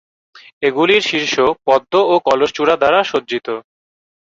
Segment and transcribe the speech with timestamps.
[0.63, 1.33] এগুলির শীর্ষ
[1.65, 3.47] পদ্ম ও কলস চূড়া দ্বারা সজ্জিত।